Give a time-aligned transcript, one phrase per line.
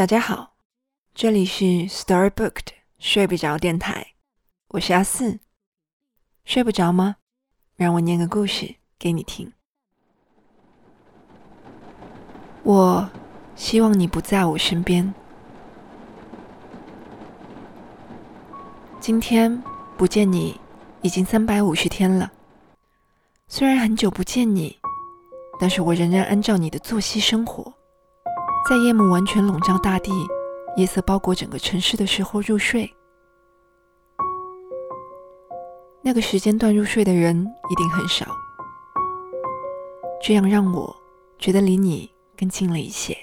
[0.00, 0.54] 大家好，
[1.14, 2.68] 这里是 Storybooked
[2.98, 4.14] 睡不着电台，
[4.68, 5.40] 我是阿四。
[6.46, 7.16] 睡不着吗？
[7.76, 9.52] 让我念个故事给你听。
[12.62, 13.10] 我
[13.54, 15.12] 希望你不在我身边。
[19.00, 19.62] 今天
[19.98, 20.58] 不见你
[21.02, 22.32] 已经三百五十天了。
[23.48, 24.78] 虽然很久不见你，
[25.60, 27.74] 但是我仍然按照你的作息生活。
[28.68, 30.12] 在夜幕完全笼罩大地、
[30.76, 32.88] 夜色包裹整个城市的时候入睡。
[36.02, 37.36] 那个时间段入睡的人
[37.68, 38.26] 一定很少，
[40.22, 40.94] 这样让我
[41.38, 43.16] 觉得离你更近了一些。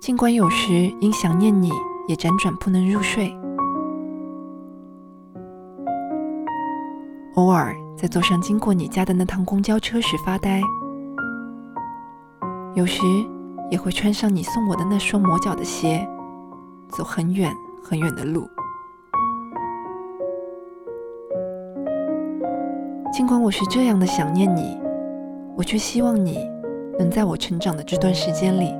[0.00, 1.70] 尽管有时因想念你
[2.08, 3.34] 也辗转不能入睡，
[7.36, 10.60] 偶尔在坐上经过你家的那趟公交车时发呆。
[12.74, 13.02] 有时
[13.70, 16.08] 也会穿上你送我的那双磨脚的鞋，
[16.88, 18.48] 走很远很远的路。
[23.12, 24.80] 尽管我是这样的想念你，
[25.54, 26.38] 我却希望你
[26.98, 28.74] 能在我成长的这段时间里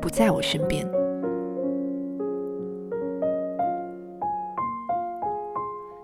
[0.00, 0.88] 不在我身边。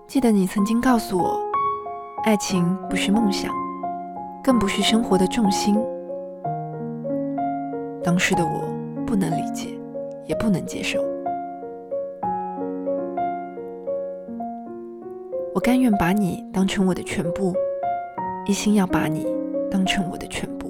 [0.07, 1.39] 记得你曾经告诉我，
[2.25, 3.51] 爱情不是梦想，
[4.43, 5.75] 更不是生活的重心。
[8.03, 8.61] 当时的我
[9.07, 9.69] 不能理解，
[10.25, 11.01] 也不能接受。
[15.53, 17.55] 我甘愿把你当成我的全部，
[18.45, 19.25] 一心要把你
[19.71, 20.69] 当成我的全部。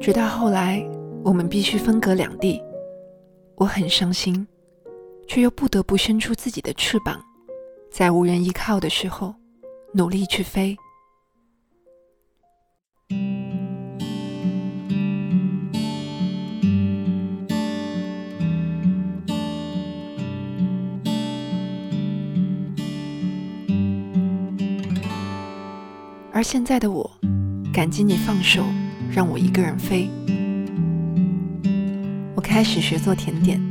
[0.00, 0.82] 直到后来，
[1.22, 2.62] 我们必须分隔两地，
[3.56, 4.46] 我很伤心，
[5.26, 7.20] 却又不得不伸出自己的翅膀，
[7.90, 9.34] 在无人依靠的时候，
[9.92, 10.76] 努力去飞。
[26.42, 27.08] 而现在的我，
[27.72, 28.64] 感激你放手，
[29.12, 30.10] 让我一个人飞。
[32.34, 33.62] 我开始学做甜点，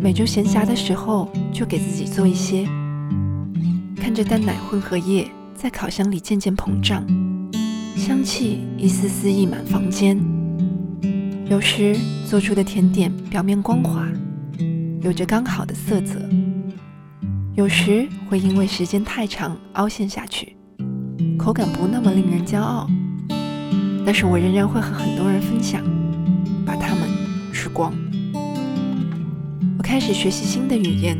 [0.00, 2.64] 每周闲暇的时候就给自己做一些。
[3.96, 7.04] 看着蛋奶混合液在烤箱里渐渐膨胀，
[7.96, 10.16] 香气一丝丝溢满房间。
[11.46, 14.08] 有时做出的甜点表面光滑，
[15.02, 16.20] 有着刚好的色泽；
[17.56, 20.53] 有时会因为时间太长凹陷下去。
[21.38, 22.88] 口感不那么令人骄傲，
[24.06, 25.82] 但是我仍然会和很多人分享，
[26.64, 27.08] 把它们
[27.52, 27.92] 吃光。
[29.76, 31.18] 我开始学习新的语言，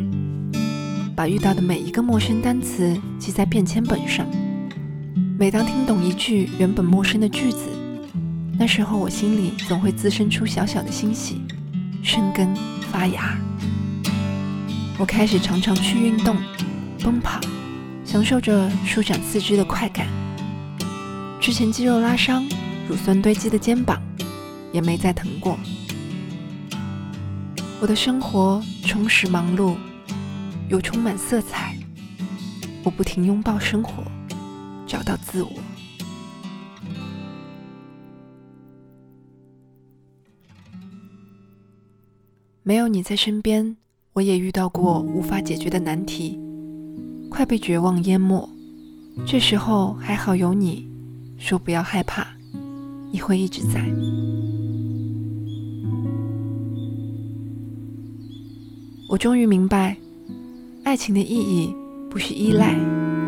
[1.15, 4.27] 把遇到的每一个陌生单词记在便签本上。
[5.39, 7.69] 每当听懂一句原本陌生的句子，
[8.59, 11.43] 那时候我心里总会滋生出小小的欣喜，
[12.03, 12.49] 生根
[12.91, 13.37] 发芽。
[14.97, 16.37] 我开始常常去运动，
[17.03, 17.41] 奔跑。
[18.15, 20.07] 享受着舒展四肢的快感，
[21.41, 22.49] 之前肌肉拉伤、
[22.89, 24.01] 乳酸堆积的肩膀
[24.73, 25.59] 也没再疼过。
[27.81, 29.75] 我的生活充实忙碌，
[30.69, 31.77] 又充满色彩。
[32.85, 34.05] 我不停拥抱生活，
[34.87, 35.51] 找到自我。
[42.63, 43.77] 没有你在身边，
[44.13, 46.44] 我也遇到过无法解决的难题。
[47.35, 48.49] 快被绝望淹没，
[49.27, 50.89] 这时候还好有你，
[51.37, 52.25] 说不要害怕，
[53.11, 53.85] 你会一直在。
[59.09, 59.97] 我终于明白，
[60.85, 61.75] 爱情的意义
[62.09, 62.73] 不是依赖，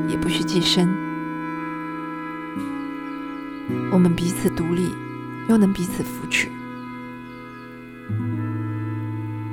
[0.08, 0.88] 也不是寄生。
[3.90, 4.88] 我们彼此独立，
[5.48, 6.46] 又能彼此扶持。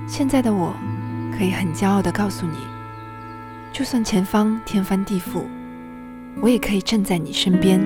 [0.08, 0.76] 现在的我，
[1.36, 2.73] 可以很骄傲的告诉你。
[3.74, 5.48] 就算前方天翻地覆，
[6.40, 7.82] 我也可以站在你身边，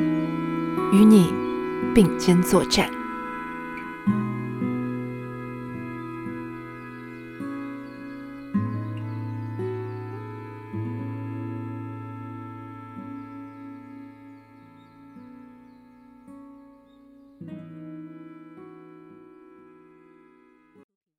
[0.92, 1.34] 与你
[1.96, 2.92] 并肩作战。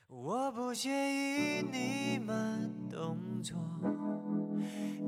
[0.08, 3.56] 我不介意你慢动作。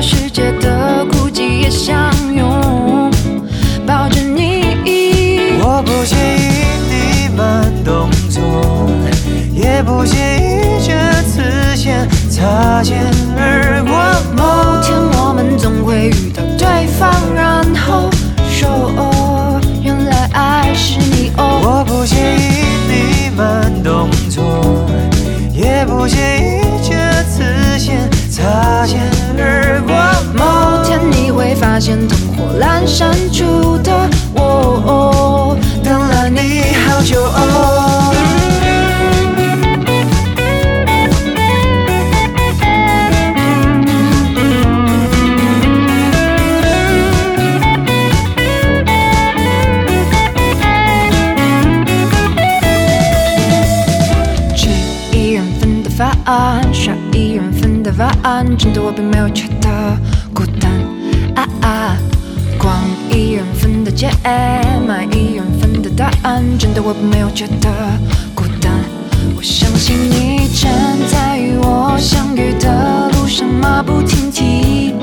[0.00, 3.10] 世界的孤寂，也相拥
[3.86, 5.58] 抱着你。
[5.60, 6.48] 我不介意
[6.88, 8.42] 你慢动作，
[9.52, 10.92] 也不介意这
[11.22, 11.42] 次
[11.76, 13.04] 先擦肩
[31.78, 37.22] 发现灯火阑珊处的我，等了你好久。
[37.22, 38.12] 哦。
[54.56, 54.68] 吃
[55.16, 59.47] 一人份的饭，刷一人份的碗，真的我并没有觉
[64.22, 67.68] 份的街，买一人份的答案，真的我并没有觉得
[68.34, 68.72] 孤单。
[69.36, 70.70] 我相信你正
[71.06, 74.94] 在与我相遇的路上马不停蹄，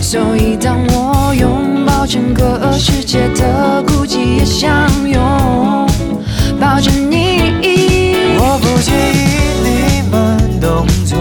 [0.00, 5.18] 所以当我拥抱整个世界的孤寂，也相拥
[6.60, 7.52] 抱着你。
[8.36, 9.18] 我不介意
[9.64, 9.66] 你
[10.10, 11.18] 慢动作，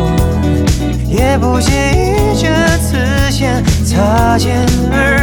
[1.08, 2.98] 也不介意这次
[3.31, 5.23] 先擦肩而